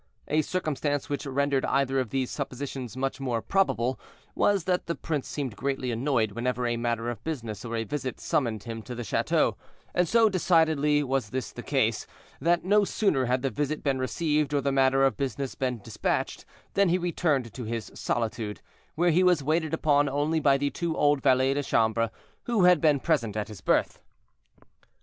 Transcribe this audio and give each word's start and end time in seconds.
A 0.29 0.41
circumstance 0.41 1.09
which 1.09 1.27
rendered 1.27 1.63
either 1.65 1.99
of 1.99 2.09
these 2.09 2.31
suppositions 2.31 2.97
much 2.97 3.19
more 3.19 3.39
probable 3.39 3.99
was, 4.33 4.63
that 4.63 4.87
the 4.87 4.95
prince 4.95 5.27
seemed 5.27 5.55
greatly 5.55 5.91
annoyed 5.91 6.31
whenever 6.31 6.65
a 6.65 6.75
matter 6.75 7.11
of 7.11 7.23
business 7.23 7.63
or 7.63 7.75
a 7.75 7.83
visit 7.83 8.19
summoned 8.19 8.63
him 8.63 8.81
to 8.81 8.95
the 8.95 9.03
chateau; 9.03 9.57
and 9.93 10.07
so 10.09 10.27
decidedly 10.27 11.03
was 11.03 11.29
this 11.29 11.51
the 11.51 11.61
case, 11.61 12.07
that 12.39 12.65
no 12.65 12.83
sooner 12.83 13.25
had 13.25 13.43
the 13.43 13.51
visit 13.51 13.83
been 13.83 13.99
received, 13.99 14.55
or 14.55 14.61
the 14.61 14.71
matter 14.71 15.03
of 15.03 15.17
business 15.17 15.53
been 15.53 15.77
dispatched, 15.83 16.45
than 16.73 16.89
he 16.89 16.97
returned 16.97 17.53
to 17.53 17.65
his 17.65 17.91
solitude, 17.93 18.59
where 18.95 19.11
he 19.11 19.21
was 19.21 19.43
waited 19.43 19.71
upon 19.71 20.09
only 20.09 20.39
by 20.39 20.57
the 20.57 20.71
two 20.71 20.97
old 20.97 21.21
valets 21.21 21.53
de 21.53 21.61
chambre 21.61 22.09
who 22.45 22.63
had 22.63 22.81
been 22.81 22.99
present 22.99 23.37
at 23.37 23.49
his 23.49 23.61
birth. 23.61 24.01